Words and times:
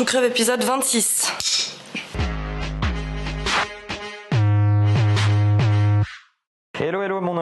Ou 0.00 0.04
crève 0.04 0.24
épisode 0.24 0.64
26. 0.64 1.75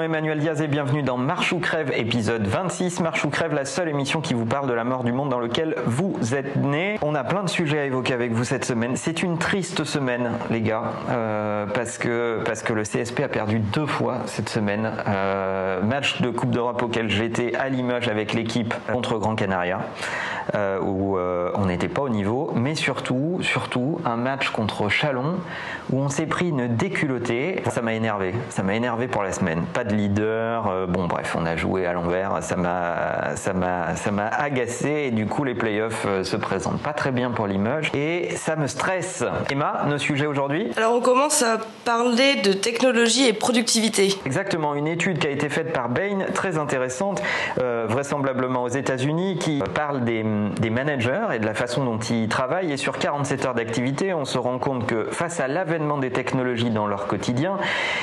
Emmanuel 0.05 0.39
Diaz 0.39 0.61
et 0.61 0.69
bienvenue 0.69 1.03
dans 1.03 1.17
Marche 1.17 1.55
ou 1.55 1.61
Crève, 1.61 1.91
épisode 1.97 2.47
26. 2.47 3.01
Marche 3.01 3.25
ou 3.25 3.31
Crève, 3.31 3.55
la 3.55 3.65
seule 3.65 3.89
émission 3.89 4.21
qui 4.21 4.35
vous 4.35 4.45
parle 4.45 4.69
de 4.69 4.75
la 4.75 4.85
mort 4.85 5.03
du 5.03 5.13
monde 5.13 5.31
dans 5.31 5.39
lequel 5.39 5.77
vous 5.87 6.15
êtes 6.35 6.57
né. 6.57 6.99
On 7.01 7.15
a 7.15 7.25
plein 7.25 7.43
de 7.43 7.49
sujets 7.49 7.79
à 7.79 7.85
évoquer 7.87 8.13
avec 8.13 8.33
vous 8.33 8.45
cette 8.45 8.67
semaine. 8.67 8.97
C'est 8.97 9.23
une 9.23 9.39
triste 9.39 9.85
semaine, 9.85 10.33
les 10.51 10.61
gars, 10.61 10.93
euh, 11.09 11.65
parce, 11.65 11.97
que, 11.97 12.41
parce 12.45 12.63
que 12.63 12.75
le 12.75 12.83
CSP 12.83 13.21
a 13.21 13.29
perdu 13.29 13.61
deux 13.61 13.87
fois 13.87 14.19
cette 14.27 14.51
semaine. 14.51 14.93
Euh, 15.09 15.81
match 15.81 16.21
de 16.21 16.29
Coupe 16.29 16.51
d'Europe 16.51 16.83
auquel 16.83 17.09
j'étais 17.09 17.55
à 17.55 17.71
Limoges 17.71 18.09
avec 18.09 18.35
l'équipe 18.35 18.75
contre 18.93 19.17
Grand 19.17 19.37
Canaria. 19.37 19.81
Euh, 20.55 20.79
où 20.79 21.17
on 21.17 21.65
n'était 21.65 21.89
pas 21.89 22.03
au 22.03 22.11
niveau, 22.11 22.53
mais 22.55 22.75
surtout, 22.75 23.39
surtout 23.41 23.99
un 24.05 24.17
match 24.17 24.51
contre 24.51 24.91
Chalon 24.91 25.37
où 25.91 26.01
on 26.01 26.11
s'est 26.11 26.27
pris 26.27 26.51
une 26.51 26.69
déculottée. 26.69 27.63
Ça 27.71 27.81
m'a 27.81 27.95
énervé, 27.95 28.35
ça 28.51 28.63
m'a 28.63 28.75
énervé 28.75 29.09
pour 29.09 29.23
la 29.23 29.33
semaine. 29.33 29.63
Pas 29.73 29.85
de 29.85 29.94
leader, 29.97 30.69
euh, 30.69 30.87
bon 30.87 31.07
bref, 31.07 31.37
on 31.39 31.47
a 31.47 31.57
joué 31.57 31.87
à 31.87 31.93
l'envers, 31.93 32.43
ça 32.43 32.57
m'a, 32.57 33.37
ça 33.37 33.53
m'a, 33.53 33.97
ça 33.97 34.11
m'a 34.11 34.27
agacé 34.27 35.05
et 35.07 35.11
du 35.11 35.27
coup 35.27 35.45
les 35.45 35.55
playoffs 35.55 36.07
se 36.23 36.37
présentent 36.37 36.83
pas 36.83 36.93
très 36.93 37.13
bien 37.13 37.31
pour 37.31 37.47
Limoges 37.47 37.91
et 37.95 38.31
ça 38.37 38.57
me 38.57 38.67
stresse. 38.67 39.25
Emma, 39.51 39.85
nos 39.87 39.99
sujets 39.99 40.27
aujourd'hui 40.27 40.71
Alors 40.77 40.95
on 40.95 41.01
commence 41.01 41.43
à 41.43 41.59
parler 41.85 42.37
de 42.43 42.53
technologie 42.53 43.27
et 43.27 43.33
productivité. 43.33 44.15
Exactement, 44.27 44.75
une 44.75 44.87
étude 44.87 45.19
qui 45.19 45.27
a 45.27 45.31
été 45.31 45.49
faite 45.49 45.73
par 45.73 45.89
Bain, 45.89 46.27
très 46.35 46.59
intéressante, 46.59 47.23
vraisemblablement 47.57 48.63
aux 48.63 48.69
États-Unis, 48.69 49.39
qui 49.39 49.63
parle 49.75 50.05
des 50.05 50.25
des 50.61 50.71
managers 50.71 51.27
et 51.35 51.39
de 51.39 51.47
la 51.47 51.55
façon 51.55 51.85
dont 51.85 51.99
ils 51.99 52.29
travaillent. 52.29 52.73
Et 52.73 52.77
sur 52.77 52.99
47 52.99 53.47
heures 53.47 53.55
d'activité, 53.55 54.15
on 54.15 54.25
se 54.25 54.39
rend 54.39 54.59
compte 54.59 54.87
que 54.87 55.05
face 55.11 55.41
à 55.41 55.49
l'avènement 55.49 55.99
des 55.99 56.11
technologies 56.11 56.71
dans 56.71 56.87
leur 56.87 57.07
quotidien, 57.07 57.59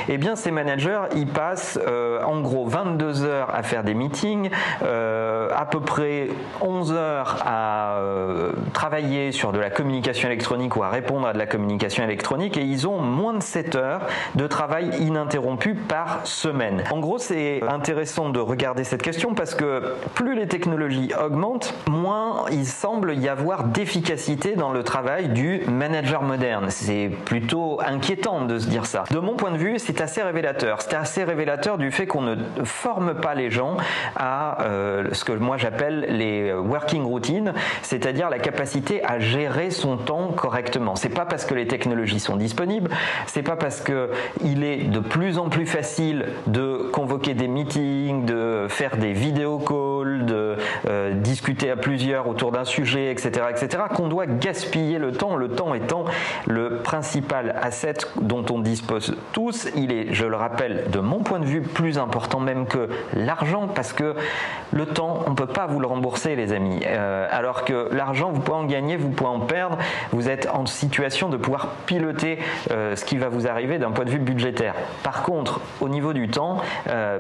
eh 0.10 0.18
bien 0.18 0.36
ces 0.36 0.52
managers, 0.52 1.02
ils 1.16 1.28
passent 1.28 1.80
euh, 1.88 2.22
en 2.24 2.42
gros 2.42 2.66
22 2.66 3.24
heures 3.24 3.54
à 3.54 3.64
faire 3.64 3.84
des 3.84 3.94
meetings, 3.94 4.50
euh, 4.84 5.50
à 5.56 5.66
peu 5.66 5.80
près 5.80 6.28
11 6.62 6.94
heures 6.94 7.38
à 7.46 7.98
euh, 7.98 8.52
travailler 8.74 9.32
sur 9.32 9.52
de 9.52 9.60
la 9.60 9.70
communication 9.70 10.28
électronique 10.30 10.76
ou 10.76 10.84
à 10.84 10.90
répondre 10.90 11.28
à 11.28 11.34
de 11.34 11.38
la 11.38 11.48
communication 11.48 12.04
électronique 12.04 12.58
et 12.58 12.62
ils 12.62 12.88
ont 12.88 13.00
moins 13.00 13.34
de 13.34 13.44
7 13.44 13.76
heures 13.76 14.02
de 14.36 14.48
travail 14.48 14.90
ininterrompu 15.00 15.76
par 15.76 16.26
semaine. 16.26 16.84
En 16.92 17.00
gros, 17.00 17.18
c'est 17.18 17.62
intéressant 17.68 18.30
de 18.30 18.40
regarder 18.40 18.84
cette 18.84 19.02
question 19.02 19.34
parce 19.34 19.56
que 19.56 19.96
plus 20.16 20.36
les 20.36 20.48
technologies 20.48 21.12
augmentent, 21.22 21.74
moins 21.90 22.46
il 22.52 22.66
semble 22.66 23.16
y 23.18 23.28
avoir 23.28 23.66
d'efficacité 23.66 24.56
dans 24.56 24.72
le 24.72 24.84
travail 24.84 25.30
du 25.30 25.62
manager 25.68 26.24
moderne. 26.24 26.68
C'est 26.70 27.10
plutôt 27.26 27.80
inquiétant 27.82 28.46
de 28.46 28.58
se 28.60 28.68
dire 28.68 28.86
ça. 28.86 29.04
De 29.12 29.20
mon 29.20 29.36
point 29.36 29.52
de 29.52 29.58
vue, 29.58 29.80
c'est 29.80 30.02
assez 30.02 30.22
révélateur. 30.22 30.82
C'est 30.82 30.96
assez 30.96 31.24
révélateur 31.24 31.71
du 31.78 31.92
fait 31.92 32.08
qu'on 32.08 32.22
ne 32.22 32.36
forme 32.64 33.16
pas 33.16 33.36
les 33.36 33.50
gens 33.50 33.78
à 34.16 34.64
euh, 34.64 35.10
ce 35.12 35.24
que 35.24 35.34
moi 35.34 35.58
j'appelle 35.58 36.06
les 36.10 36.54
working 36.54 37.04
routines, 37.04 37.54
c'est-à-dire 37.82 38.30
la 38.30 38.40
capacité 38.40 39.04
à 39.04 39.20
gérer 39.20 39.70
son 39.70 39.98
temps 39.98 40.30
correctement. 40.32 40.96
C'est 40.96 41.10
pas 41.10 41.26
parce 41.26 41.46
que 41.46 41.54
les 41.54 41.68
technologies 41.68 42.20
sont 42.20 42.36
disponibles, 42.36 42.90
c'est 43.28 43.44
pas 43.44 43.56
parce 43.56 43.82
que 43.82 44.12
il 44.44 44.64
est 44.64 44.84
de 44.84 45.00
plus 45.00 45.38
en 45.38 45.50
plus 45.50 45.66
facile 45.66 46.26
de 46.48 46.90
convoquer 46.92 47.34
des 47.34 47.48
meetings, 47.48 48.26
de 48.26 48.68
faire 48.70 48.98
des 48.98 49.14
vidéo 49.14 49.60
calls, 49.60 49.91
de 50.20 50.56
euh, 50.88 51.14
discuter 51.14 51.72
à 51.72 51.76
plusieurs 51.76 52.28
autour 52.28 52.52
d'un 52.52 52.66
sujet, 52.66 53.12
etc., 53.12 53.46
etc., 53.50 53.84
qu'on 53.94 54.08
doit 54.08 54.26
gaspiller 54.26 55.00
le 55.00 55.12
temps, 55.12 55.36
le 55.36 55.50
temps 55.50 55.74
étant 55.74 56.06
le 56.48 56.78
principal 56.78 57.56
asset 57.62 57.94
dont 58.20 58.46
on 58.50 58.60
dispose 58.60 59.16
tous. 59.34 59.70
Il 59.76 59.92
est, 59.92 60.14
je 60.14 60.26
le 60.26 60.36
rappelle, 60.36 60.86
de 60.92 61.00
mon 61.00 61.20
point 61.20 61.40
de 61.40 61.46
vue, 61.46 61.62
plus 61.62 61.98
important 61.98 62.40
même 62.40 62.66
que 62.66 62.90
l'argent, 63.14 63.68
parce 63.68 63.94
que 63.94 64.16
le 64.72 64.86
temps, 64.86 65.24
on 65.28 65.32
ne 65.32 65.36
peut 65.36 65.48
pas 65.48 65.68
vous 65.68 65.80
le 65.80 65.88
rembourser, 65.88 66.36
les 66.36 66.54
amis. 66.54 66.82
Euh, 66.86 67.28
alors 67.32 67.66
que 67.66 67.90
l'argent, 67.92 68.32
vous 68.32 68.42
pouvez 68.42 68.58
en 68.58 68.66
gagner, 68.66 68.98
vous 68.98 69.10
pouvez 69.10 69.30
en 69.30 69.40
perdre, 69.40 69.78
vous 70.12 70.30
êtes 70.30 70.48
en 70.54 70.66
situation 70.66 71.30
de 71.30 71.38
pouvoir 71.38 71.70
piloter 71.86 72.40
euh, 72.72 72.96
ce 72.96 73.06
qui 73.06 73.18
va 73.18 73.30
vous 73.30 73.48
arriver 73.48 73.78
d'un 73.78 73.92
point 73.92 74.06
de 74.06 74.10
vue 74.10 74.20
budgétaire. 74.20 74.76
Par 75.04 75.24
contre, 75.24 75.62
au 75.80 75.90
niveau 75.90 76.14
du 76.14 76.30
temps, 76.30 76.62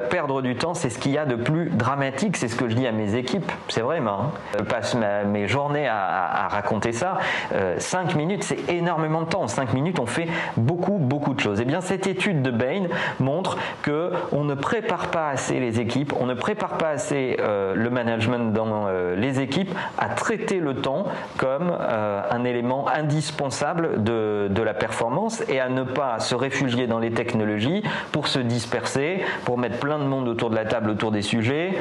perdre 0.09 0.41
du 0.41 0.55
temps, 0.55 0.73
c'est 0.73 0.89
ce 0.89 0.99
qu'il 0.99 1.11
y 1.11 1.17
a 1.17 1.25
de 1.25 1.35
plus 1.35 1.69
dramatique, 1.69 2.37
c'est 2.37 2.47
ce 2.47 2.55
que 2.55 2.67
je 2.69 2.75
dis 2.75 2.80
à 2.87 2.91
mes 2.91 3.15
équipes, 3.15 3.51
c'est 3.67 3.81
vrai, 3.81 3.99
hein 3.99 4.31
passe 4.69 4.95
mes 5.25 5.47
journées 5.47 5.87
à, 5.87 6.47
raconter 6.49 6.91
ça. 6.91 7.17
Euh, 7.53 7.75
5 7.77 8.15
minutes, 8.15 8.43
c'est 8.43 8.69
énormément 8.69 9.21
de 9.21 9.27
temps. 9.27 9.43
En 9.43 9.47
5 9.47 9.73
minutes, 9.73 9.99
on 9.99 10.05
fait 10.05 10.27
beaucoup, 10.57 10.97
beaucoup 10.97 11.33
de 11.33 11.39
choses. 11.39 11.59
Et 11.59 11.63
eh 11.63 11.65
bien, 11.65 11.81
cette 11.81 12.07
étude 12.07 12.41
de 12.41 12.51
Bain 12.51 12.87
montre 13.19 13.57
que 13.83 14.11
on 14.31 14.43
ne 14.43 14.53
prépare 14.53 15.07
pas 15.07 15.29
assez 15.29 15.59
les 15.59 15.79
équipes, 15.79 16.13
on 16.19 16.25
ne 16.25 16.33
prépare 16.33 16.77
pas 16.77 16.89
assez 16.89 17.37
euh, 17.39 17.73
le 17.75 17.89
management 17.89 18.53
dans 18.53 18.87
euh, 18.87 19.15
les 19.15 19.39
équipes 19.39 19.73
à 19.97 20.09
traiter 20.09 20.59
le 20.59 20.75
temps 20.75 21.05
comme 21.37 21.71
euh, 21.79 22.21
un 22.29 22.43
élément 22.43 22.87
indispensable 22.87 24.03
de, 24.03 24.47
de 24.49 24.61
la 24.61 24.73
performance 24.73 25.43
et 25.49 25.59
à 25.59 25.69
ne 25.69 25.83
pas 25.83 26.19
se 26.19 26.35
réfugier 26.35 26.87
dans 26.87 26.99
les 26.99 27.11
technologies 27.11 27.83
pour 28.11 28.27
se 28.27 28.39
disperser, 28.39 29.23
pour 29.45 29.57
mettre 29.57 29.79
plein 29.79 29.99
de 29.99 30.03
monde 30.03 30.27
autour 30.27 30.49
de 30.49 30.55
la 30.55 30.65
table 30.65 30.89
autour 30.89 31.11
des 31.11 31.21
sujets, 31.21 31.73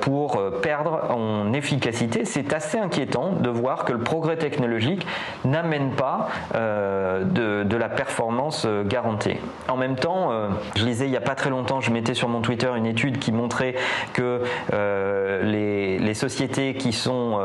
pour 0.00 0.15
perdre 0.62 1.10
en 1.10 1.52
efficacité 1.52 2.24
c'est 2.24 2.52
assez 2.52 2.78
inquiétant 2.78 3.32
de 3.32 3.48
voir 3.50 3.84
que 3.84 3.92
le 3.92 4.00
progrès 4.00 4.36
technologique 4.36 5.06
n'amène 5.44 5.90
pas 5.92 6.28
euh, 6.54 7.24
de, 7.24 7.76
la 7.76 7.88
performance 7.88 8.64
euh, 8.66 8.84
garantie. 8.84 9.36
En 9.68 9.76
même 9.76 9.96
temps, 9.96 10.32
euh, 10.32 10.48
je 10.76 10.84
lisais 10.84 11.06
il 11.06 11.10
n'y 11.10 11.16
a 11.16 11.20
pas 11.20 11.34
très 11.34 11.50
longtemps, 11.50 11.80
je 11.80 11.90
mettais 11.90 12.14
sur 12.14 12.28
mon 12.28 12.40
Twitter 12.40 12.70
une 12.74 12.86
étude 12.86 13.18
qui 13.18 13.32
montrait 13.32 13.74
que 14.14 14.42
les, 15.42 15.98
les, 15.98 16.14
sociétés 16.14 16.74
qui 16.74 16.92
sont 16.92 17.40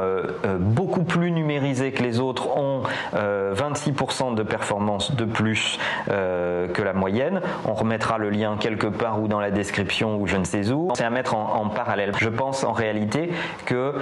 beaucoup 0.60 1.04
plus 1.04 1.32
numérisées 1.32 1.92
que 1.92 2.02
les 2.02 2.20
autres 2.20 2.56
ont 2.58 2.81
26% 3.14 4.36
de 4.36 4.44
performance 4.44 5.16
de 5.16 5.26
plus 5.26 5.80
que 6.08 6.82
la 6.82 6.94
moyenne. 6.94 7.42
On 7.66 7.74
remettra 7.74 8.18
le 8.18 8.30
lien 8.30 8.58
quelque 8.60 8.88
part 8.88 9.22
ou 9.22 9.28
dans 9.28 9.40
la 9.40 9.52
description 9.52 10.18
ou 10.18 10.28
je 10.28 10.38
ne 10.38 10.44
sais 10.44 10.72
où. 10.72 10.90
C'est 10.96 11.04
à 11.04 11.10
mettre 11.10 11.36
en, 11.36 11.56
en, 11.56 11.70
parallèle. 11.70 12.12
Je 12.18 12.30
pense 12.30 12.64
en 12.64 12.72
réalité 12.72 13.32
que 13.66 13.96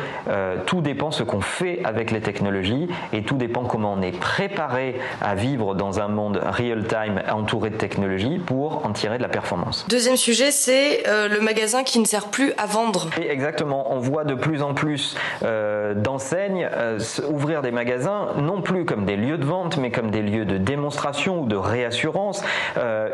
tout 0.65 0.81
dépend 0.81 1.11
ce 1.11 1.23
qu'on 1.23 1.41
fait 1.41 1.81
avec 1.83 2.11
les 2.11 2.21
technologies 2.21 2.87
et 3.13 3.23
tout 3.23 3.37
dépend 3.37 3.63
comment 3.63 3.93
on 3.93 4.01
est 4.01 4.17
préparé 4.17 4.99
à 5.21 5.35
vivre 5.35 5.75
dans 5.75 5.99
un 5.99 6.07
monde 6.07 6.41
real-time 6.43 7.21
entouré 7.31 7.69
de 7.69 7.75
technologies 7.75 8.39
pour 8.39 8.85
en 8.85 8.91
tirer 8.91 9.17
de 9.17 9.23
la 9.23 9.29
performance. 9.29 9.85
Deuxième 9.89 10.17
sujet, 10.17 10.51
c'est 10.51 11.07
euh, 11.07 11.27
le 11.27 11.39
magasin 11.39 11.83
qui 11.83 11.99
ne 11.99 12.05
sert 12.05 12.27
plus 12.27 12.53
à 12.57 12.65
vendre. 12.65 13.09
exactement, 13.17 13.91
on 13.93 13.99
voit 13.99 14.23
de 14.23 14.35
plus 14.35 14.61
en 14.61 14.73
plus 14.73 15.15
euh, 15.43 15.93
d'enseignes 15.93 16.69
euh, 16.73 16.99
ouvrir 17.29 17.61
des 17.61 17.71
magasins 17.71 18.29
non 18.37 18.61
plus 18.61 18.85
comme 18.85 18.98
des 19.05 19.15
lieux 19.15 19.37
de 19.37 19.45
vente 19.45 19.77
mais 19.77 19.91
comme 19.91 20.11
des 20.11 20.21
lieux 20.21 20.45
de 20.45 20.57
démonstration 20.57 21.41
ou 21.41 21.45
de 21.45 21.55
réassurance. 21.55 22.43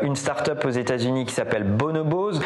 une 0.02 0.16
start-up 0.16 0.64
aux 0.64 0.70
États-Unis 0.70 1.24
qui 1.24 1.34
s'appelle 1.34 1.64
Bonobos 1.64 2.40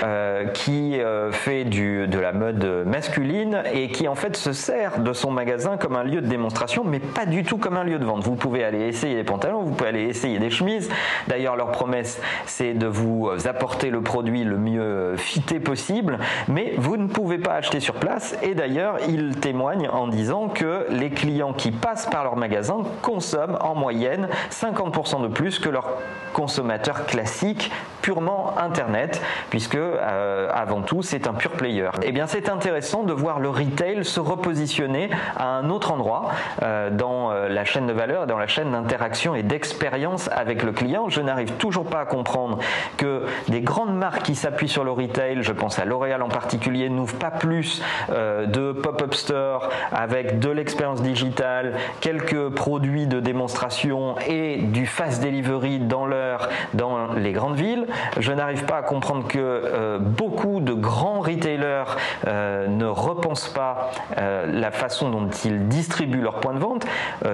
qui 0.55 1.01
fait 1.33 1.65
du, 1.65 2.07
de 2.07 2.19
la 2.19 2.33
mode 2.33 2.65
masculine 2.87 3.63
et 3.73 3.89
qui 3.89 4.09
en 4.09 4.15
fait 4.15 4.37
se 4.37 4.53
sert 4.53 5.01
de 5.01 5.13
son 5.13 5.31
magasin 5.31 5.77
comme 5.77 5.97
un 5.97 6.05
lieu 6.05 6.21
de 6.21 6.27
démonstration, 6.27 6.85
mais 6.85 7.01
pas 7.01 7.27
du 7.27 7.43
tout 7.43 7.59
comme 7.59 7.77
un 7.77 7.85
lieu 7.85 7.99
de 7.99 8.05
vente. 8.05 8.23
Vous 8.23 8.37
pouvez 8.37 8.65
aller 8.65 8.81
essayer 8.81 9.15
des 9.15 9.25
pantalons, 9.25 9.63
vous 9.63 9.75
pouvez 9.75 9.91
aller 9.91 10.05
essayer 10.05 10.39
des 10.39 10.51
chemises. 10.51 10.91
D'ailleurs, 11.29 11.57
leur 11.57 11.73
promesse, 11.73 12.21
c'est 12.47 12.75
de 12.75 12.87
vous 12.87 13.31
apporter 13.47 13.91
le 13.91 14.01
produit 14.01 14.45
le 14.45 14.59
mieux 14.59 15.17
fité 15.17 15.61
possible, 15.61 16.19
mais 16.49 16.75
vous 16.77 16.97
ne 16.97 17.07
pouvez 17.07 17.39
pas 17.39 17.55
acheter 17.55 17.81
sur 17.81 17.95
place. 17.95 18.37
Et 18.43 18.55
d'ailleurs, 18.55 18.97
ils 19.09 19.37
témoignent 19.37 19.89
en 19.89 20.09
disant 20.09 20.49
que 20.49 20.87
les 20.91 21.11
clients 21.11 21.53
qui 21.53 21.71
passent 21.71 22.07
par 22.07 22.25
leur 22.25 22.37
magasin 22.37 22.79
consomment 23.03 23.30
en 23.35 23.75
moyenne 23.75 24.29
50% 24.51 25.23
de 25.23 25.29
plus 25.29 25.59
que 25.59 25.69
leurs 25.69 25.99
consommateurs 26.33 27.07
classiques 27.07 27.71
purement 28.03 28.55
Internet, 28.59 29.23
puisque 29.51 29.77
euh, 29.77 30.49
avant 30.53 30.83
tout 30.83 31.03
c'est 31.03 31.27
un 31.27 31.35
pure 31.35 31.53
player. 31.53 31.91
Et 32.03 32.07
eh 32.07 32.13
bien 32.13 32.27
c'est 32.27 32.49
intéressant 32.49 33.03
de 33.03 33.13
voir 33.13 33.41
le 33.41 33.49
retail 33.49 34.05
se 34.05 34.21
repositionner 34.21 35.11
à 35.37 35.49
un 35.49 35.71
autre 35.71 35.93
endroit 35.93 36.31
euh, 36.63 36.91
dans 36.91 37.31
euh, 37.31 37.49
la 37.49 37.65
chaîne 37.65 37.87
de 37.87 37.93
valeur, 37.93 38.27
dans 38.27 38.39
la 38.39 38.47
chaîne 38.47 38.73
d'interaction 38.73 39.35
et 39.35 39.43
d'expérience 39.43 40.29
avec 40.33 40.63
le 40.63 40.73
client. 40.73 41.09
Je 41.09 41.21
n'arrive 41.21 41.53
toujours 41.53 41.85
pas 41.85 42.01
à 42.01 42.05
comprendre 42.05 42.59
que 42.97 43.25
des 43.49 43.61
grandes 43.61 43.97
marques 43.97 44.23
qui 44.23 44.35
s'appuient 44.35 44.69
sur 44.69 44.85
le 44.85 44.93
retail, 44.93 45.43
je 45.43 45.53
pense 45.53 45.79
à 45.79 45.85
L'Oréal 45.85 46.23
en 46.23 46.29
particulier, 46.29 46.89
n'ouvrent 46.89 47.19
pas 47.19 47.31
plus 47.31 47.83
de 48.11 48.73
pop-up 48.73 49.15
store 49.15 49.69
avec 49.93 50.39
de 50.39 50.51
l'expérience 50.51 51.03
digitale, 51.03 51.75
quelques 52.01 52.51
produits 52.51 53.07
de 53.07 53.21
démonstration 53.21 54.17
et 54.27 54.59
du 54.59 54.87
fast 54.87 55.23
delivery 55.23 55.79
dans 55.79 56.07
l'heure 56.07 56.49
dans 56.75 57.13
les 57.15 57.33
grandes 57.33 57.57
villes 57.57 57.87
Je 58.19 58.33
n'arrive 58.33 58.65
pas 58.65 58.77
à 58.77 58.83
comprendre 58.83 59.27
que 59.27 59.99
beaucoup 59.99 60.61
de 60.61 60.73
grands 60.73 61.21
retailers 61.21 61.97
ne 62.27 62.87
repensent 62.87 63.49
pas 63.49 63.91
la 64.17 64.71
façon 64.71 65.11
dont 65.11 65.29
ils 65.45 65.69
distribuent 65.69 66.21
leurs 66.21 66.41
points 66.41 66.55
de 66.55 66.59
vente. 66.59 66.87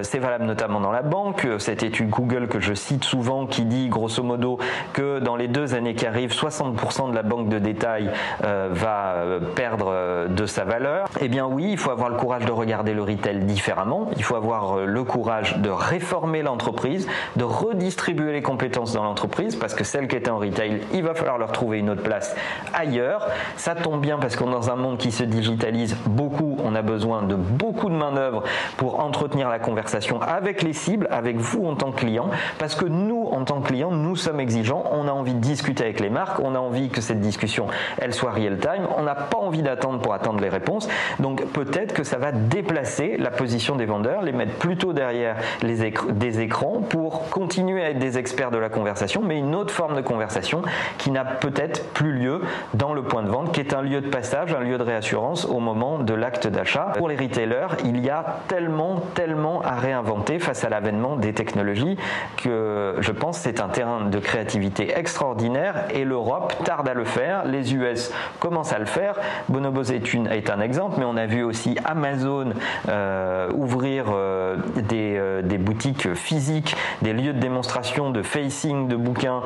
C'est 0.02 0.18
valable 0.18 0.44
notamment 0.44 0.80
dans 0.80 0.92
la 0.92 1.02
banque. 1.02 1.46
Cette 1.58 1.82
étude 1.82 2.10
Google 2.10 2.48
que 2.48 2.60
je 2.60 2.74
cite 2.74 3.04
souvent 3.04 3.46
qui 3.46 3.64
dit 3.64 3.88
grosso 3.88 4.22
modo 4.22 4.58
que 4.92 5.18
dans 5.18 5.36
les 5.36 5.48
deux 5.48 5.74
années 5.74 5.94
qui 5.94 6.06
arrivent, 6.06 6.32
60% 6.32 7.10
de 7.10 7.14
la 7.14 7.22
banque 7.22 7.48
de 7.48 7.58
détail 7.58 8.10
va 8.42 9.14
perdre 9.54 10.28
de 10.28 10.46
sa 10.46 10.64
valeur. 10.64 11.08
Eh 11.20 11.28
bien 11.28 11.46
oui, 11.46 11.68
il 11.70 11.78
faut 11.78 11.90
avoir 11.90 12.08
le 12.08 12.16
courage 12.16 12.44
de 12.44 12.52
regarder 12.52 12.94
le 12.94 13.02
retail 13.02 13.40
différemment. 13.40 14.08
Il 14.16 14.22
faut 14.22 14.36
avoir 14.36 14.78
le 14.86 15.04
courage 15.04 15.58
de 15.58 15.70
réformer 15.70 16.42
l'entreprise, 16.42 17.08
de 17.36 17.44
redistribuer 17.44 18.32
les 18.32 18.42
compétences 18.42 18.92
dans 18.92 19.04
l'entreprise, 19.04 19.56
parce 19.56 19.74
que 19.74 19.84
celles 19.84 20.08
qui 20.08 20.16
étaient 20.16 20.30
en 20.30 20.38
il 20.92 21.02
va 21.02 21.14
falloir 21.14 21.38
leur 21.38 21.52
trouver 21.52 21.78
une 21.78 21.90
autre 21.90 22.02
place 22.02 22.34
ailleurs. 22.74 23.28
Ça 23.56 23.74
tombe 23.74 24.00
bien 24.00 24.18
parce 24.18 24.36
qu'on 24.36 24.48
est 24.48 24.52
dans 24.52 24.70
un 24.70 24.76
monde 24.76 24.98
qui 24.98 25.12
se 25.12 25.24
digitalise 25.24 25.96
beaucoup, 26.06 26.56
on 26.64 26.74
a 26.74 26.82
besoin 26.82 27.22
de 27.22 27.34
beaucoup 27.34 27.88
de 27.88 27.94
main-d'œuvre 27.94 28.42
pour 28.76 29.00
entretenir 29.00 29.48
la 29.48 29.58
conversation 29.58 30.20
avec 30.20 30.62
les 30.62 30.72
cibles, 30.72 31.08
avec 31.10 31.36
vous 31.36 31.66
en 31.66 31.74
tant 31.74 31.90
que 31.90 31.98
client, 31.98 32.30
parce 32.58 32.74
que 32.74 32.84
nous, 32.84 33.24
en 33.30 33.44
tant 33.44 33.60
que 33.60 33.68
client, 33.68 33.90
nous 33.90 34.16
sommes 34.16 34.40
exigeants, 34.40 34.84
on 34.92 35.08
a 35.08 35.12
envie 35.12 35.34
de 35.34 35.40
discuter 35.40 35.84
avec 35.84 36.00
les 36.00 36.10
marques, 36.10 36.40
on 36.40 36.54
a 36.54 36.58
envie 36.58 36.88
que 36.88 37.00
cette 37.00 37.20
discussion, 37.20 37.66
elle 37.98 38.14
soit 38.14 38.30
real-time, 38.30 38.86
on 38.96 39.02
n'a 39.02 39.14
pas 39.14 39.38
envie 39.38 39.62
d'attendre 39.62 40.00
pour 40.00 40.14
attendre 40.14 40.40
les 40.40 40.48
réponses, 40.48 40.88
donc 41.18 41.44
peut-être 41.52 41.94
que 41.94 42.04
ça 42.04 42.18
va 42.18 42.32
déplacer 42.32 43.16
la 43.18 43.30
position 43.30 43.76
des 43.76 43.86
vendeurs, 43.86 44.22
les 44.22 44.32
mettre 44.32 44.54
plutôt 44.54 44.92
derrière 44.92 45.36
des 45.62 46.40
écrans 46.40 46.80
pour 46.88 47.28
continuer 47.30 47.82
à 47.82 47.90
être 47.90 47.98
des 47.98 48.18
experts 48.18 48.50
de 48.50 48.58
la 48.58 48.68
conversation, 48.68 49.22
mais 49.24 49.38
une 49.38 49.54
autre 49.54 49.72
forme 49.72 49.96
de 49.96 50.02
conversation 50.02 50.35
qui 50.98 51.10
n'a 51.10 51.24
peut-être 51.24 51.92
plus 51.92 52.12
lieu 52.12 52.40
dans 52.74 52.94
le 52.94 53.02
point 53.02 53.22
de 53.22 53.28
vente, 53.28 53.52
qui 53.52 53.60
est 53.60 53.74
un 53.74 53.82
lieu 53.82 54.00
de 54.00 54.08
passage, 54.08 54.54
un 54.54 54.60
lieu 54.60 54.78
de 54.78 54.82
réassurance 54.82 55.44
au 55.44 55.60
moment 55.60 55.98
de 55.98 56.14
l'acte 56.14 56.46
d'achat. 56.46 56.92
Pour 56.96 57.08
les 57.08 57.16
retailers, 57.16 57.68
il 57.84 58.04
y 58.04 58.10
a 58.10 58.40
tellement, 58.48 59.00
tellement 59.14 59.62
à 59.62 59.76
réinventer 59.76 60.38
face 60.38 60.64
à 60.64 60.68
l'avènement 60.68 61.16
des 61.16 61.32
technologies 61.32 61.96
que 62.36 62.96
je 63.00 63.12
pense 63.12 63.38
c'est 63.38 63.60
un 63.60 63.68
terrain 63.68 64.06
de 64.06 64.18
créativité 64.18 64.92
extraordinaire 64.96 65.84
et 65.94 66.04
l'Europe 66.04 66.54
tarde 66.64 66.88
à 66.88 66.94
le 66.94 67.04
faire. 67.04 67.44
Les 67.44 67.74
US 67.74 68.12
commencent 68.40 68.72
à 68.72 68.78
le 68.78 68.86
faire. 68.86 69.14
Bonobo 69.48 69.82
est, 69.82 70.14
une, 70.14 70.26
est 70.26 70.50
un 70.50 70.60
exemple, 70.60 70.96
mais 70.98 71.04
on 71.04 71.16
a 71.16 71.26
vu 71.26 71.42
aussi 71.42 71.76
Amazon 71.84 72.50
euh, 72.88 73.50
ouvrir 73.54 74.06
euh, 74.08 74.56
des, 74.76 75.16
euh, 75.16 75.42
des, 75.42 75.58
boutiques 75.58 76.14
physiques, 76.14 76.76
des 77.02 77.12
lieux 77.12 77.32
de 77.32 77.38
démonstration, 77.38 78.10
de 78.10 78.22
facing 78.22 78.88
de 78.88 78.96
bouquins, 78.96 79.42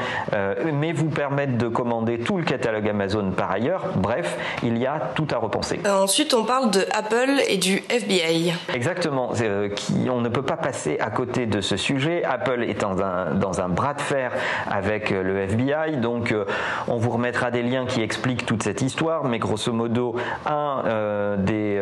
mais 0.80 0.92
vous 0.92 1.08
permettre 1.08 1.56
de 1.58 1.68
commander 1.68 2.18
tout 2.18 2.38
le 2.38 2.44
catalogue 2.44 2.88
Amazon 2.88 3.32
par 3.32 3.50
ailleurs. 3.50 3.84
Bref, 3.96 4.36
il 4.62 4.78
y 4.78 4.86
a 4.86 5.12
tout 5.14 5.26
à 5.30 5.36
repenser. 5.36 5.80
ensuite, 5.86 6.34
on 6.34 6.44
parle 6.44 6.70
de 6.70 6.80
Apple 6.92 7.40
et 7.48 7.58
du 7.58 7.82
FBI. 7.88 8.54
Exactement. 8.74 9.32
Qui, 9.76 10.08
on 10.10 10.20
ne 10.20 10.28
peut 10.28 10.42
pas 10.42 10.56
passer 10.56 10.98
à 10.98 11.10
côté 11.10 11.46
de 11.46 11.60
ce 11.60 11.76
sujet. 11.76 12.24
Apple 12.24 12.64
est 12.64 12.80
dans 12.80 13.00
un, 13.02 13.34
dans 13.34 13.60
un 13.60 13.68
bras 13.68 13.94
de 13.94 14.00
fer 14.00 14.32
avec 14.68 15.10
le 15.10 15.38
FBI, 15.38 15.98
donc 15.98 16.34
on 16.88 16.96
vous 16.96 17.10
remettra 17.10 17.50
des 17.50 17.62
liens 17.62 17.86
qui 17.86 18.02
expliquent 18.02 18.46
toute 18.46 18.62
cette 18.62 18.82
histoire, 18.82 19.24
mais 19.24 19.38
grosso 19.38 19.72
modo, 19.72 20.16
un 20.46 21.36
des 21.38 21.78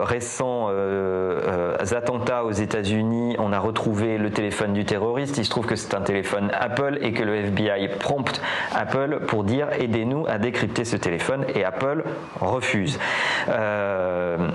récents 0.00 0.68
euh, 0.68 0.72
euh, 0.72 1.09
attentats 1.92 2.44
aux 2.44 2.52
États-Unis, 2.52 3.36
on 3.38 3.52
a 3.52 3.58
retrouvé 3.58 4.18
le 4.18 4.30
téléphone 4.30 4.72
du 4.72 4.84
terroriste. 4.84 5.38
Il 5.38 5.44
se 5.44 5.50
trouve 5.50 5.66
que 5.66 5.76
c'est 5.76 5.94
un 5.94 6.00
téléphone 6.00 6.50
Apple 6.58 6.98
et 7.00 7.12
que 7.12 7.22
le 7.22 7.34
FBI 7.36 7.88
prompte 7.98 8.40
Apple 8.74 9.20
pour 9.26 9.44
dire 9.44 9.68
aidez-nous 9.78 10.26
à 10.28 10.38
décrypter 10.38 10.84
ce 10.84 10.96
téléphone 10.96 11.44
et 11.54 11.64
Apple 11.64 12.04
refuse. 12.40 12.98
Euh, 13.48 14.50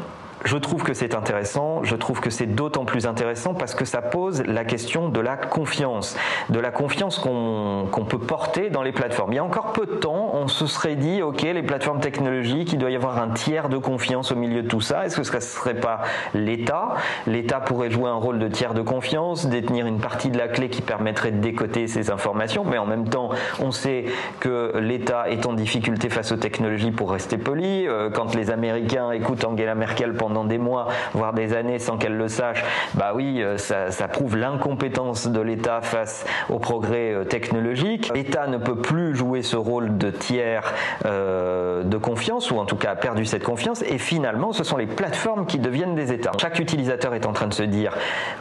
je 0.45 0.57
trouve 0.57 0.83
que 0.83 0.93
c'est 0.93 1.15
intéressant, 1.15 1.83
je 1.83 1.95
trouve 1.95 2.21
que 2.21 2.29
c'est 2.29 2.45
d'autant 2.45 2.85
plus 2.85 3.07
intéressant 3.07 3.55
parce 3.55 3.73
que 3.73 3.83
ça 3.83 4.01
pose 4.01 4.43
la 4.43 4.63
question 4.63 5.09
de 5.09 5.19
la 5.19 5.37
confiance, 5.37 6.15
de 6.49 6.59
la 6.59 6.69
confiance 6.69 7.17
qu'on 7.17 8.05
peut 8.07 8.19
porter 8.19 8.69
dans 8.69 8.83
les 8.83 8.91
plateformes. 8.91 9.33
Il 9.33 9.37
y 9.37 9.39
a 9.39 9.43
encore 9.43 9.73
peu 9.73 9.87
de 9.87 9.95
temps, 9.95 10.31
on 10.33 10.47
se 10.47 10.67
serait 10.67 10.95
dit, 10.95 11.23
ok, 11.23 11.41
les 11.41 11.63
plateformes 11.63 11.99
technologiques, 11.99 12.73
il 12.73 12.77
doit 12.77 12.91
y 12.91 12.95
avoir 12.95 13.17
un 13.17 13.29
tiers 13.29 13.69
de 13.69 13.77
confiance 13.77 14.31
au 14.31 14.35
milieu 14.35 14.61
de 14.61 14.67
tout 14.67 14.81
ça. 14.81 15.05
Est-ce 15.05 15.17
que 15.17 15.23
ce 15.23 15.35
ne 15.35 15.39
serait 15.39 15.79
pas 15.79 16.01
l'État? 16.35 16.89
L'État 17.25 17.59
pourrait 17.59 17.89
jouer 17.89 18.09
un 18.09 18.15
rôle 18.15 18.37
de 18.37 18.47
tiers 18.47 18.75
de 18.75 18.83
confiance, 18.83 19.47
détenir 19.47 19.87
une 19.87 19.99
partie 19.99 20.29
de 20.29 20.37
la 20.37 20.47
clé 20.47 20.69
qui 20.69 20.83
permettrait 20.83 21.31
de 21.31 21.39
décoter 21.39 21.87
ces 21.87 22.11
informations, 22.11 22.63
mais 22.63 22.77
en 22.77 22.85
même 22.85 23.09
temps, 23.09 23.29
on 23.59 23.71
sait 23.71 24.05
que 24.39 24.73
l'État 24.77 25.27
est 25.27 25.47
en 25.47 25.53
difficulté 25.53 26.09
face 26.09 26.31
aux 26.31 26.37
technologies 26.37 26.91
pour 26.91 27.11
rester 27.11 27.39
poli. 27.39 27.87
Euh, 27.87 28.11
quand 28.11 28.35
les 28.35 28.51
Américains 28.51 29.11
écoutent 29.11 29.43
Angela 29.43 29.73
Merkel 29.73 30.13
pendant 30.13 30.34
des 30.43 30.57
mois, 30.57 30.87
voire 31.13 31.33
des 31.33 31.53
années 31.53 31.79
sans 31.79 31.97
qu'elle 31.97 32.17
le 32.17 32.27
sache, 32.27 32.63
bah 32.95 33.13
oui, 33.15 33.41
euh, 33.41 33.57
ça, 33.57 34.07
prouve 34.07 34.37
l'incompétence 34.37 35.27
de 35.27 35.39
l'État 35.41 35.81
face 35.81 36.25
au 36.49 36.59
progrès 36.59 37.13
euh, 37.13 37.23
technologique. 37.23 38.11
L'État 38.13 38.47
ne 38.47 38.57
peut 38.57 38.75
plus 38.75 39.15
jouer 39.15 39.41
ce 39.41 39.55
rôle 39.55 39.97
de 39.97 40.09
tiers 40.11 40.73
euh, 41.05 41.83
de 41.83 41.97
confiance, 41.97 42.51
ou 42.51 42.57
en 42.57 42.65
tout 42.65 42.75
cas 42.75 42.91
a 42.91 42.95
perdu 42.95 43.25
cette 43.25 43.43
confiance, 43.43 43.81
et 43.83 43.97
finalement, 43.97 44.53
ce 44.53 44.63
sont 44.63 44.77
les 44.77 44.85
plateformes 44.85 45.45
qui 45.45 45.59
deviennent 45.59 45.95
des 45.95 46.11
États. 46.11 46.31
Chaque 46.39 46.59
utilisateur 46.59 47.13
est 47.13 47.25
en 47.25 47.33
train 47.33 47.47
de 47.47 47.53
se 47.53 47.63
dire, 47.63 47.95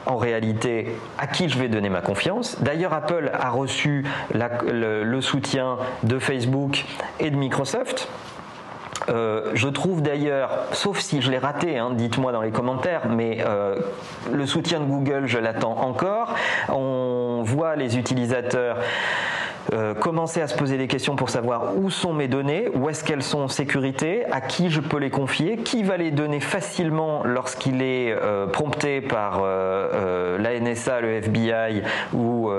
en 0.06 0.17
réalité, 0.17 0.97
à 1.19 1.26
qui 1.26 1.49
je 1.49 1.58
vais 1.58 1.69
donner 1.69 1.88
ma 1.88 2.00
confiance? 2.00 2.61
D'ailleurs, 2.61 2.93
Apple 2.93 3.31
a 3.32 3.50
reçu 3.50 4.05
le 4.32 5.20
soutien 5.20 5.79
de 6.02 6.19
Facebook 6.19 6.85
et 7.20 7.31
de 7.31 7.37
Microsoft. 7.37 8.08
Euh, 9.08 9.50
je 9.54 9.68
trouve 9.68 10.02
d'ailleurs, 10.02 10.50
sauf 10.72 11.00
si 11.00 11.20
je 11.20 11.30
l'ai 11.30 11.38
raté, 11.38 11.78
hein, 11.78 11.90
dites-moi 11.92 12.32
dans 12.32 12.42
les 12.42 12.50
commentaires, 12.50 13.08
mais 13.08 13.38
euh, 13.40 13.76
le 14.32 14.46
soutien 14.46 14.80
de 14.80 14.86
Google, 14.86 15.26
je 15.26 15.38
l'attends 15.38 15.78
encore. 15.78 16.34
On 16.68 17.42
voit 17.44 17.76
les 17.76 17.98
utilisateurs 17.98 18.78
euh, 19.72 19.94
commencer 19.94 20.40
à 20.40 20.46
se 20.46 20.56
poser 20.56 20.76
des 20.76 20.88
questions 20.88 21.16
pour 21.16 21.31
savoir 21.31 21.76
où 21.76 21.90
sont 21.90 22.12
mes 22.12 22.28
données, 22.28 22.69
où 22.75 22.88
est-ce 22.88 23.02
qu'elles 23.02 23.22
sont 23.22 23.40
en 23.40 23.49
sécurité, 23.49 24.25
à 24.31 24.40
qui 24.40 24.70
je 24.70 24.81
peux 24.81 24.99
les 24.99 25.11
confier, 25.11 25.56
qui 25.56 25.82
va 25.82 25.96
les 25.96 26.11
donner 26.11 26.40
facilement 26.40 27.22
lorsqu'il 27.25 27.82
est 27.82 28.12
euh, 28.12 28.46
prompté 28.46 29.00
par 29.00 29.40
euh, 29.43 30.38
la 30.38 30.58
NSA, 30.61 31.00
le 31.00 31.14
FBI 31.14 31.82
ou 32.12 32.50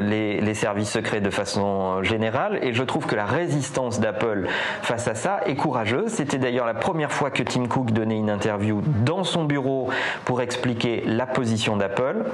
les, 0.00 0.40
services 0.54 0.90
secrets 0.90 1.20
de 1.20 1.30
façon 1.30 2.02
générale. 2.02 2.58
Et 2.62 2.74
je 2.74 2.82
trouve 2.82 3.06
que 3.06 3.14
la 3.14 3.24
résistance 3.24 4.00
d'Apple 4.00 4.48
face 4.82 5.06
à 5.06 5.14
ça 5.14 5.40
est 5.46 5.54
courageuse. 5.54 6.08
C'était 6.08 6.38
d'ailleurs 6.38 6.66
la 6.66 6.74
première 6.74 7.12
fois 7.12 7.30
que 7.30 7.42
Tim 7.42 7.66
Cook 7.66 7.92
donnait 7.92 8.18
une 8.18 8.28
interview 8.28 8.82
dans 9.04 9.24
son 9.24 9.44
bureau 9.44 9.88
pour 10.24 10.42
expliquer 10.42 11.04
la 11.06 11.26
position 11.26 11.76
d'Apple. 11.76 12.24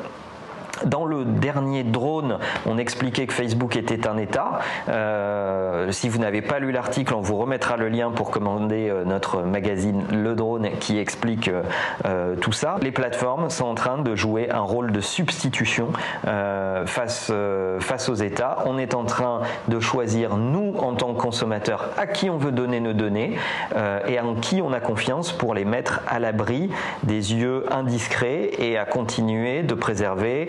Dans 0.85 1.07
le 1.07 1.25
dernier 1.25 1.85
drone, 1.85 2.39
on 2.67 2.77
expliquait 2.79 3.27
que 3.27 3.33
Facebook 3.33 3.77
était 3.77 4.07
un 4.07 4.19
État. 4.19 4.61
Euh, 4.89 5.91
si 5.91 6.09
vous 6.09 6.19
n'avez 6.19 6.43
pas 6.43 6.59
lu 6.59 6.71
l'article, 6.71 7.15
on 7.15 7.21
vous 7.21 7.37
remettra 7.37 7.77
le 7.77 7.89
lien 7.89 8.11
pour 8.11 8.31
commander 8.31 8.89
euh, 8.91 9.05
notre 9.05 9.43
magazine 9.43 10.05
Le 10.13 10.35
Drone 10.35 10.69
qui 10.81 10.99
explique 10.99 11.51
euh, 12.05 12.37
tout 12.37 12.53
ça. 12.53 12.77
Les 12.83 12.91
plateformes 12.91 13.49
sont 13.49 13.65
en 13.65 13.75
train 13.75 13.99
de 13.99 14.15
jouer 14.15 14.51
un 14.51 14.61
rôle 14.61 14.93
de 14.93 15.01
substitution 15.01 15.89
face, 16.85 17.33
face 17.81 18.09
aux 18.09 18.15
États. 18.15 18.59
On 18.67 18.79
est 18.79 18.95
en 18.95 19.05
train 19.05 19.41
de 19.69 19.81
choisir, 19.81 20.37
nous, 20.37 20.75
en 20.79 20.95
tant 20.95 21.15
que 21.15 21.21
consommateurs, 21.21 21.91
à 21.97 22.07
qui 22.07 22.29
on 22.31 22.37
veut 22.37 22.53
donner 22.53 22.81
nos 22.81 22.93
données 22.93 23.37
et 24.07 24.21
en 24.21 24.35
qui 24.35 24.61
on 24.63 24.73
a 24.73 24.81
confiance 24.81 25.33
pour 25.33 25.55
les 25.55 25.65
mettre 25.65 26.01
à 26.09 26.19
l'abri 26.19 26.71
des 27.03 27.35
yeux 27.35 27.65
indiscrets 27.71 28.51
et 28.59 28.79
à 28.79 28.85
continuer 28.85 29.63
de 29.63 29.75
préserver 29.75 30.49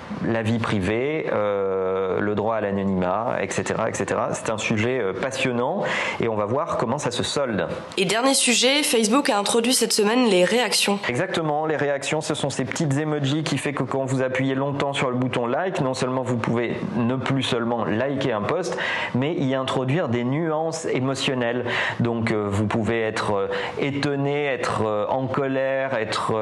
la 0.25 0.41
vie 0.41 0.59
privée, 0.59 1.27
euh, 1.31 2.19
le 2.19 2.35
droit 2.35 2.55
à 2.55 2.61
l'anonymat, 2.61 3.37
etc., 3.41 3.63
etc. 3.87 4.19
C'est 4.33 4.49
un 4.49 4.57
sujet 4.57 4.99
euh, 4.99 5.13
passionnant 5.13 5.83
et 6.19 6.27
on 6.27 6.35
va 6.35 6.45
voir 6.45 6.77
comment 6.77 6.97
ça 6.97 7.11
se 7.11 7.23
solde. 7.23 7.67
Et 7.97 8.05
dernier 8.05 8.33
sujet, 8.33 8.83
Facebook 8.83 9.29
a 9.29 9.37
introduit 9.37 9.73
cette 9.73 9.93
semaine 9.93 10.25
les 10.29 10.45
réactions. 10.45 10.99
Exactement, 11.07 11.65
les 11.65 11.75
réactions, 11.75 12.21
ce 12.21 12.33
sont 12.33 12.49
ces 12.49 12.65
petites 12.65 12.97
emojis 12.97 13.43
qui 13.43 13.57
fait 13.57 13.73
que 13.73 13.83
quand 13.83 14.05
vous 14.05 14.21
appuyez 14.21 14.55
longtemps 14.55 14.93
sur 14.93 15.09
le 15.09 15.17
bouton 15.17 15.47
like, 15.47 15.81
non 15.81 15.93
seulement 15.93 16.23
vous 16.23 16.37
pouvez 16.37 16.77
ne 16.95 17.15
plus 17.15 17.43
seulement 17.43 17.85
liker 17.85 18.31
un 18.31 18.41
post, 18.41 18.77
mais 19.15 19.33
y 19.33 19.55
introduire 19.55 20.09
des 20.09 20.23
nuances 20.23 20.85
émotionnelles. 20.85 21.65
Donc 21.99 22.31
euh, 22.31 22.47
vous 22.49 22.67
pouvez 22.67 23.01
être 23.01 23.49
étonné, 23.79 24.45
être 24.45 25.07
en 25.09 25.27
colère, 25.27 25.93
être 25.95 26.33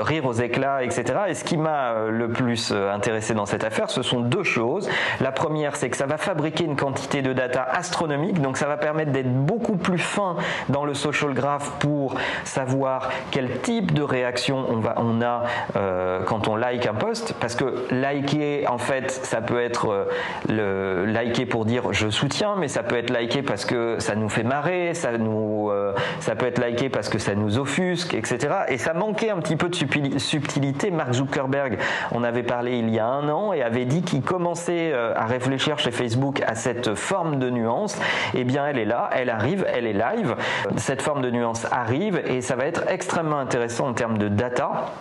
rire 0.00 0.26
aux 0.26 0.32
éclats, 0.32 0.82
etc. 0.82 1.04
Et 1.28 1.34
ce 1.34 1.44
qui 1.44 1.56
m'a 1.56 1.94
le 2.08 2.28
plus 2.28 2.61
plus 2.70 2.76
intéressé 2.92 3.34
dans 3.34 3.46
cette 3.46 3.64
affaire, 3.64 3.90
ce 3.90 4.02
sont 4.02 4.20
deux 4.20 4.42
choses. 4.42 4.88
La 5.20 5.32
première, 5.32 5.76
c'est 5.76 5.90
que 5.90 5.96
ça 5.96 6.06
va 6.06 6.18
fabriquer 6.18 6.64
une 6.64 6.76
quantité 6.76 7.22
de 7.22 7.32
data 7.32 7.62
astronomique, 7.62 8.40
donc 8.40 8.56
ça 8.56 8.66
va 8.66 8.76
permettre 8.76 9.12
d'être 9.12 9.32
beaucoup 9.32 9.76
plus 9.76 9.98
fin 9.98 10.36
dans 10.68 10.84
le 10.84 10.94
social 10.94 11.32
graph 11.34 11.70
pour 11.78 12.14
savoir 12.44 13.10
quel 13.30 13.60
type 13.60 13.92
de 13.92 14.02
réaction 14.02 14.66
on, 14.68 14.82
on 14.96 15.22
a 15.22 15.44
quand 16.26 16.48
on 16.48 16.56
like 16.56 16.86
un 16.86 16.94
post, 16.94 17.34
parce 17.40 17.54
que 17.54 17.86
liker, 17.90 18.66
en 18.68 18.78
fait, 18.78 19.10
ça 19.10 19.40
peut 19.40 19.60
être 19.60 20.06
le 20.48 21.06
liker 21.06 21.46
pour 21.46 21.64
dire 21.64 21.92
je 21.92 22.08
soutiens, 22.08 22.54
mais 22.58 22.68
ça 22.68 22.82
peut 22.82 22.96
être 22.96 23.10
liker 23.10 23.42
parce 23.42 23.64
que 23.64 23.96
ça 23.98 24.14
nous 24.14 24.28
fait 24.28 24.42
marrer, 24.42 24.94
ça 24.94 25.16
nous, 25.18 25.70
ça 26.20 26.34
peut 26.34 26.46
être 26.46 26.58
liker 26.58 26.88
parce 26.88 27.08
que 27.08 27.18
ça 27.18 27.34
nous 27.34 27.58
offusque, 27.58 28.14
etc. 28.14 28.54
Et 28.68 28.78
ça 28.78 28.94
manquait 28.94 29.30
un 29.30 29.38
petit 29.38 29.56
peu 29.56 29.68
de 29.68 30.18
subtilité. 30.18 30.90
Mark 30.90 31.12
Zuckerberg 31.12 31.78
en 32.10 32.22
avait 32.24 32.42
il 32.66 32.90
y 32.90 32.98
a 32.98 33.06
un 33.06 33.28
an 33.28 33.52
et 33.52 33.62
avait 33.62 33.84
dit 33.84 34.02
qu'il 34.02 34.22
commençait 34.22 34.92
euh, 34.92 35.14
à 35.16 35.26
réfléchir 35.26 35.78
chez 35.78 35.90
Facebook 35.90 36.42
à 36.46 36.54
cette 36.54 36.94
forme 36.94 37.38
de 37.38 37.50
nuance. 37.50 37.98
Eh 38.34 38.44
bien, 38.44 38.66
elle 38.66 38.78
est 38.78 38.84
là, 38.84 39.10
elle 39.12 39.30
arrive, 39.30 39.64
elle 39.72 39.86
est 39.86 39.92
live. 39.92 40.36
Cette 40.76 41.02
forme 41.02 41.22
de 41.22 41.30
nuance 41.30 41.66
arrive 41.70 42.22
et 42.26 42.40
ça 42.40 42.56
va 42.56 42.66
être 42.66 42.84
extrêmement 42.88 43.38
intéressant 43.38 43.88
en 43.88 43.94
termes 43.94 44.18
de 44.18 44.28
data 44.28 44.92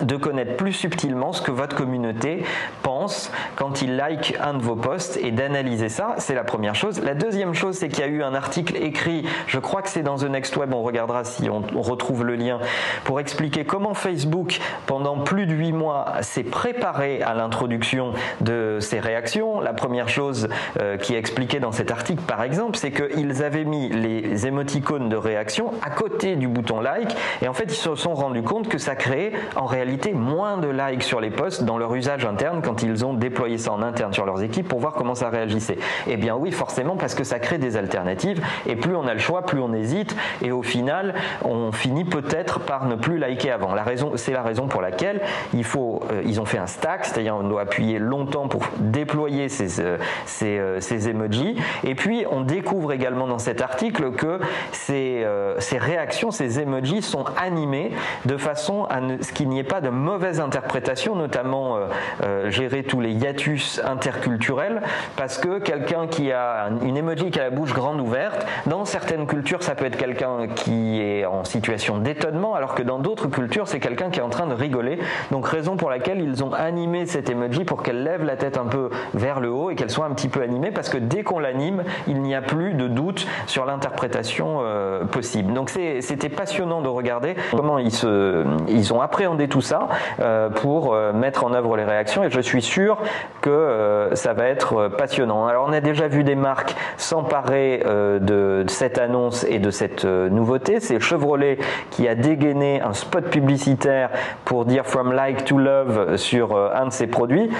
de 0.00 0.16
connaître 0.16 0.56
plus 0.56 0.72
subtilement 0.72 1.32
ce 1.32 1.42
que 1.42 1.50
votre 1.50 1.76
communauté 1.76 2.44
pense 2.82 3.30
quand 3.56 3.82
il 3.82 3.96
like 3.96 4.36
un 4.40 4.54
de 4.54 4.62
vos 4.62 4.76
posts 4.76 5.18
et 5.22 5.30
d'analyser 5.30 5.88
ça, 5.88 6.14
c'est 6.18 6.34
la 6.34 6.44
première 6.44 6.74
chose. 6.74 7.02
La 7.02 7.14
deuxième 7.14 7.54
chose, 7.54 7.76
c'est 7.76 7.88
qu'il 7.88 8.00
y 8.00 8.02
a 8.02 8.10
eu 8.10 8.22
un 8.22 8.34
article 8.34 8.76
écrit, 8.76 9.24
je 9.46 9.58
crois 9.58 9.82
que 9.82 9.88
c'est 9.88 10.02
dans 10.02 10.16
The 10.16 10.24
Next 10.24 10.56
Web, 10.56 10.72
on 10.72 10.82
regardera 10.82 11.24
si 11.24 11.48
on, 11.50 11.62
retrouve 11.82 12.24
le 12.24 12.36
lien, 12.36 12.58
pour 13.04 13.20
expliquer 13.20 13.64
comment 13.64 13.94
Facebook, 13.94 14.60
pendant 14.86 15.18
plus 15.18 15.46
de 15.46 15.54
huit 15.54 15.72
mois, 15.72 16.14
s'est 16.20 16.44
préparé 16.44 17.22
à 17.22 17.34
l'introduction 17.34 18.12
de 18.40 18.78
ces 18.80 19.00
réactions. 19.00 19.60
La 19.60 19.72
première 19.72 20.08
chose 20.08 20.48
euh, 20.80 20.96
qui 20.96 21.14
est 21.14 21.18
expliquée 21.18 21.60
dans 21.60 21.72
cet 21.72 21.90
article, 21.90 22.22
par 22.22 22.42
exemple, 22.42 22.76
c'est 22.76 22.92
qu'ils 22.92 23.42
avaient 23.42 23.64
mis 23.64 23.88
les 23.88 24.46
émoticônes 24.46 25.08
de 25.08 25.16
réaction 25.16 25.72
à 25.82 25.90
côté 25.90 26.36
du 26.36 26.48
bouton 26.48 26.80
like, 26.80 27.14
et 27.42 27.48
en 27.48 27.52
fait, 27.52 27.64
ils 27.64 27.70
se 27.70 27.94
sont 27.94 28.14
rendus 28.14 28.42
compte 28.42 28.68
que 28.68 28.78
ça 28.78 28.94
créait 28.94 29.32
en 29.56 29.66
réalité 29.66 29.81
moins 30.14 30.58
de 30.58 30.68
likes 30.68 31.02
sur 31.02 31.20
les 31.20 31.30
posts 31.30 31.64
dans 31.64 31.78
leur 31.78 31.94
usage 31.94 32.24
interne 32.24 32.62
quand 32.62 32.82
ils 32.82 33.04
ont 33.04 33.14
déployé 33.14 33.58
ça 33.58 33.72
en 33.72 33.82
interne 33.82 34.12
sur 34.12 34.26
leurs 34.26 34.42
équipes 34.42 34.68
pour 34.68 34.80
voir 34.80 34.94
comment 34.94 35.14
ça 35.14 35.28
réagissait. 35.28 35.78
Eh 36.06 36.16
bien 36.16 36.36
oui, 36.36 36.52
forcément, 36.52 36.96
parce 36.96 37.14
que 37.14 37.24
ça 37.24 37.38
crée 37.38 37.58
des 37.58 37.76
alternatives 37.76 38.42
et 38.66 38.76
plus 38.76 38.96
on 38.96 39.06
a 39.06 39.14
le 39.14 39.20
choix, 39.20 39.42
plus 39.42 39.60
on 39.60 39.72
hésite 39.72 40.14
et 40.42 40.52
au 40.52 40.62
final, 40.62 41.14
on 41.44 41.72
finit 41.72 42.04
peut-être 42.04 42.60
par 42.60 42.86
ne 42.86 42.94
plus 42.94 43.18
liker 43.18 43.50
avant. 43.50 43.74
La 43.74 43.82
raison, 43.82 44.12
c'est 44.16 44.32
la 44.32 44.42
raison 44.42 44.66
pour 44.66 44.82
laquelle 44.82 45.20
il 45.54 45.64
faut, 45.64 46.02
euh, 46.12 46.22
ils 46.24 46.40
ont 46.40 46.44
fait 46.44 46.58
un 46.58 46.66
stack, 46.66 47.04
c'est-à-dire 47.04 47.36
on 47.36 47.48
doit 47.48 47.62
appuyer 47.62 47.98
longtemps 47.98 48.48
pour 48.48 48.62
déployer 48.78 49.48
ces, 49.48 49.80
euh, 49.80 49.98
ces, 50.26 50.58
euh, 50.58 50.80
ces, 50.80 51.08
emojis. 51.08 51.56
Et 51.84 51.94
puis 51.94 52.24
on 52.30 52.42
découvre 52.42 52.92
également 52.92 53.26
dans 53.26 53.38
cet 53.38 53.60
article 53.60 54.12
que 54.12 54.40
ces, 54.72 55.26
ces 55.58 55.78
réactions, 55.78 56.30
ces 56.30 56.60
emojis 56.60 57.02
sont 57.02 57.24
animés 57.40 57.92
de 58.24 58.36
façon 58.36 58.84
à 58.84 59.00
ce 59.20 59.32
qu'il 59.32 59.48
n'y 59.48 59.58
ait 59.58 59.64
pas 59.64 59.71
de 59.80 59.88
mauvaise 59.88 60.40
interprétation, 60.40 61.14
notamment 61.16 61.76
euh, 61.76 61.86
euh, 62.22 62.50
gérer 62.50 62.82
tous 62.82 63.00
les 63.00 63.12
hiatus 63.12 63.80
interculturels, 63.84 64.82
parce 65.16 65.38
que 65.38 65.58
quelqu'un 65.58 66.06
qui 66.06 66.32
a 66.32 66.68
une 66.82 66.96
emoji 66.96 67.30
qui 67.30 67.40
a 67.40 67.44
la 67.44 67.50
bouche 67.50 67.72
grande 67.72 68.00
ouverte, 68.00 68.46
dans 68.66 68.84
certaines 68.84 69.26
cultures, 69.26 69.62
ça 69.62 69.74
peut 69.74 69.86
être 69.86 69.96
quelqu'un 69.96 70.48
qui 70.54 71.00
est 71.00 71.24
en 71.24 71.44
situation 71.44 71.98
d'étonnement, 71.98 72.54
alors 72.54 72.74
que 72.74 72.82
dans 72.82 72.98
d'autres 72.98 73.28
cultures, 73.28 73.66
c'est 73.66 73.80
quelqu'un 73.80 74.10
qui 74.10 74.20
est 74.20 74.22
en 74.22 74.28
train 74.28 74.46
de 74.46 74.54
rigoler. 74.54 74.98
Donc 75.30 75.46
raison 75.46 75.76
pour 75.76 75.90
laquelle 75.90 76.20
ils 76.20 76.44
ont 76.44 76.52
animé 76.52 77.06
cette 77.06 77.30
emoji 77.30 77.64
pour 77.64 77.82
qu'elle 77.82 78.02
lève 78.02 78.24
la 78.24 78.36
tête 78.36 78.58
un 78.58 78.66
peu 78.66 78.90
vers 79.14 79.40
le 79.40 79.50
haut 79.50 79.70
et 79.70 79.74
qu'elle 79.74 79.90
soit 79.90 80.04
un 80.04 80.10
petit 80.12 80.28
peu 80.28 80.42
animée, 80.42 80.70
parce 80.70 80.88
que 80.88 80.98
dès 80.98 81.22
qu'on 81.22 81.38
l'anime, 81.38 81.84
il 82.06 82.20
n'y 82.20 82.34
a 82.34 82.42
plus 82.42 82.74
de 82.74 82.88
doute 82.88 83.26
sur 83.46 83.64
l'interprétation 83.64 84.58
euh, 84.60 85.04
possible. 85.04 85.52
Donc 85.52 85.70
c'était 85.70 86.28
passionnant 86.28 86.82
de 86.82 86.88
regarder 86.88 87.36
comment 87.52 87.78
ils, 87.78 87.92
se, 87.92 88.44
ils 88.68 88.92
ont 88.92 89.00
appréhendé 89.00 89.48
tout 89.48 89.61
ça 89.62 89.88
euh, 90.20 90.50
pour 90.50 90.94
euh, 90.94 91.12
mettre 91.12 91.44
en 91.44 91.54
œuvre 91.54 91.76
les 91.76 91.84
réactions 91.84 92.22
et 92.24 92.30
je 92.30 92.40
suis 92.40 92.62
sûr 92.62 92.98
que 93.40 93.50
euh, 93.50 94.14
ça 94.14 94.32
va 94.32 94.46
être 94.46 94.88
passionnant. 94.88 95.46
Alors 95.46 95.66
on 95.68 95.72
a 95.72 95.80
déjà 95.80 96.08
vu 96.08 96.24
des 96.24 96.34
marques 96.34 96.74
s'emparer 96.96 97.82
de 97.84 98.64
cette 98.68 98.98
annonce 98.98 99.44
et 99.44 99.58
de 99.58 99.70
cette 99.70 100.04
nouveauté. 100.04 100.80
C'est 100.80 101.00
Chevrolet 101.00 101.58
qui 101.90 102.08
a 102.08 102.14
dégainé 102.14 102.80
un 102.80 102.92
spot 102.92 103.24
publicitaire 103.24 104.10
pour 104.44 104.64
dire 104.64 104.86
From 104.86 105.12
Like 105.12 105.44
to 105.44 105.58
Love 105.58 106.16
sur 106.16 106.56
un 106.56 106.86
de 106.86 106.92
ses 106.92 107.06
produits. 107.06 107.50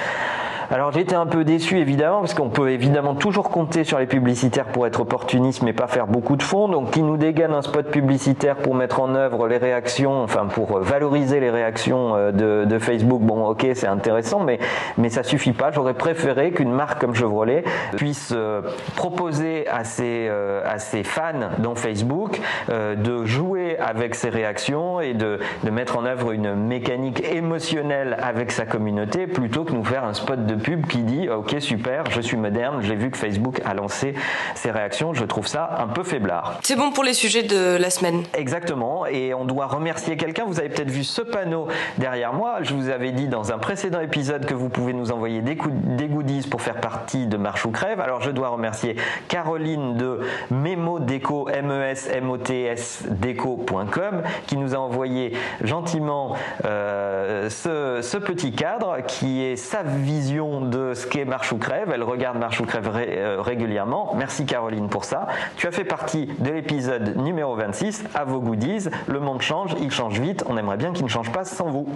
Alors 0.73 0.91
j'étais 0.91 1.15
un 1.15 1.27
peu 1.27 1.45
déçu 1.45 1.79
évidemment 1.81 2.21
parce 2.21 2.33
qu'on 2.33 2.49
peut 2.49 2.71
évidemment 2.71 3.15
toujours 3.15 3.51
compter 3.51 3.85
sur 3.85 3.99
les 3.99 4.07
publicitaires 4.07 4.65
pour 4.65 4.87
être 4.87 5.01
opportuniste 5.01 5.61
mais 5.61 5.75
pas 5.75 5.87
faire 5.87 6.07
beaucoup 6.07 6.35
de 6.35 6.43
fonds. 6.43 6.67
Donc 6.67 6.93
qui 6.93 7.03
nous 7.03 7.19
dégaine 7.19 7.53
un 7.53 7.61
spot 7.61 7.91
publicitaire 7.91 8.57
pour 8.57 8.75
mettre 8.75 9.03
en 9.03 9.15
œuvre 9.15 9.49
les 9.49 9.59
réactions, 9.59 10.23
enfin 10.23 10.47
pour 10.47 10.79
valoriser 10.79 11.41
les 11.41 11.51
réactions 11.51 12.17
euh, 12.17 12.65
de, 12.65 12.79
Facebook. 12.79 13.21
Bon 13.21 13.45
ok 13.49 13.67
c'est 13.75 13.87
intéressant 13.87 14.41
mais 14.41 14.61
mais 14.97 15.11
ça 15.11 15.23
suffit 15.23 15.53
pas. 15.53 15.73
J'aurais 15.73 15.93
préféré 15.93 16.53
qu'une 16.53 16.73
marque 16.73 17.03
comme 17.03 17.15
Chevrolet 17.15 17.65
puisse 17.99 18.33
euh, 18.35 18.63
proposer 18.97 19.69
à 19.69 19.85
ses 19.85 20.27
euh, 20.31 20.63
à 20.65 20.79
ses 20.79 21.03
fans 21.03 21.51
dans 21.59 21.75
Facebook 21.75 22.41
de 22.71 23.27
jouer 23.27 23.79
avec 23.79 24.15
ses 24.15 24.31
réactions 24.31 25.03
et 25.03 25.13
de 25.13 25.39
de 25.65 25.71
mettre 25.71 25.99
en 25.99 26.07
œuvre 26.07 26.33
une 26.33 26.55
mécanique 26.55 27.23
émotionnelle 27.31 28.17
avec 28.23 28.51
sa 28.51 28.65
communauté 28.65 29.27
plutôt 29.27 29.65
que 29.65 29.73
nous 29.73 29.85
faire 29.85 30.05
un 30.05 30.15
spot 30.15 30.47
de 30.47 30.62
pub 30.63 30.87
qui 30.87 30.99
dit 30.99 31.29
ok 31.29 31.57
super, 31.61 32.11
je 32.11 32.21
suis 32.21 32.37
moderne, 32.37 32.81
j'ai 32.83 32.95
vu 32.95 33.11
que 33.11 33.17
Facebook 33.17 33.61
a 33.65 33.75
lancé 33.75 34.15
ses 34.55 34.71
réactions, 34.71 35.13
je 35.15 35.25
trouve 35.25 35.47
ça 35.47 35.77
un 35.79 35.89
peu 35.89 36.03
faiblard. 36.03 36.59
C'est 36.63 36.77
bon 36.77 36.93
pour 36.93 37.05
les 37.05 37.15
sujets 37.15 37.43
de 37.43 37.77
la 37.77 37.91
semaine. 37.91 38.23
Exactement, 38.35 39.07
et 39.07 39.35
on 39.35 39.45
doit 39.45 39.67
remercier 39.67 40.17
quelqu'un. 40.17 40.45
Vous 40.47 40.59
avez 40.59 40.69
peut-être 40.69 40.91
vu 40.91 41.05
ce 41.05 41.23
panneau 41.23 41.69
derrière 41.99 42.33
moi. 42.33 42.59
Je 42.63 42.75
vous 42.75 42.89
avais 42.89 43.13
dit 43.13 43.29
dans 43.29 43.53
un 43.53 43.59
précédent 43.59 44.01
épisode 44.01 44.47
que 44.47 44.55
vous 44.55 44.69
pouvez 44.69 44.93
nous 44.93 45.13
envoyer 45.13 45.43
des, 45.43 45.57
des 45.57 46.09
goodies 46.09 46.47
pour 46.49 46.63
faire 46.63 46.81
partie 46.81 47.27
de 47.27 47.37
Marche 47.37 47.67
ou 47.67 47.71
Crève. 47.71 48.01
Alors 48.01 48.21
je 48.21 48.31
dois 48.31 48.49
remercier 48.49 48.97
Caroline 49.29 49.97
de 49.97 50.21
Memo 50.51 50.99
Déco, 50.99 51.49
m 51.49 51.71
e 51.71 51.83
s 51.83 52.09
m 52.13 52.31
o 52.31 52.39
t 52.39 52.65
s 52.65 53.05
déco.com 53.09 54.23
qui 54.47 54.57
nous 54.57 54.75
a 54.75 54.79
envoyé 54.79 55.33
gentiment 55.63 56.37
euh, 56.65 57.49
ce, 57.51 58.01
ce 58.03 58.17
petit 58.17 58.53
cadre 58.53 58.99
qui 59.07 59.43
est 59.43 59.57
sa 59.57 59.83
vision 59.83 60.52
de 60.61 60.95
ce 60.95 61.07
qu'est 61.07 61.25
Marche 61.25 61.53
ou 61.53 61.59
Crève. 61.59 61.91
Elle 61.93 62.03
regarde 62.03 62.39
Marche 62.39 62.61
ou 62.61 62.65
Crève 62.65 62.91
euh, 62.95 63.41
régulièrement. 63.41 64.15
Merci 64.17 64.45
Caroline 64.45 64.89
pour 64.89 65.05
ça. 65.05 65.27
Tu 65.57 65.67
as 65.67 65.73
fait 65.73 65.85
partie 65.85 66.27
de 66.39 66.51
l'épisode 66.51 67.17
numéro 67.17 67.57
26. 67.57 68.05
À 68.15 68.25
vos 68.25 68.41
goodies. 68.41 68.89
Le 69.09 69.21
monde 69.21 69.43
change, 69.43 69.75
il 69.81 69.91
change 69.91 70.21
vite. 70.21 70.45
On 70.49 70.57
aimerait 70.57 70.77
bien 70.77 70.93
qu'il 70.93 71.05
ne 71.05 71.11
change 71.11 71.33
pas 71.33 71.45
sans 71.45 71.71
vous. 71.71 71.89